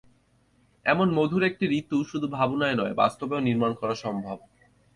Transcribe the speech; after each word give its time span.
এমন 0.85 1.07
মধুর 1.13 1.43
একটি 1.43 1.65
ঋতু 1.71 1.97
শুধু 2.03 2.27
ভাবনায় 2.27 2.75
নয়, 2.75 2.93
বাস্তবেও 2.93 3.39
নির্মাণ 3.39 3.71
করা 3.73 3.95
সম্ভব। 3.95 4.37